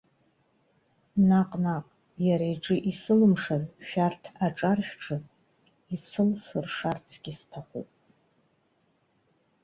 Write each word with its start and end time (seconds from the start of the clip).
Наҟ-наҟ 1.27 1.85
иара 2.27 2.47
иҿы 2.53 2.75
исылымшаз 2.91 3.65
шәарҭ 3.87 4.23
аҿар 4.45 4.79
шәҿы 4.87 5.17
исылсыршарцгьы 5.95 7.33
сҭахуп. 7.39 7.89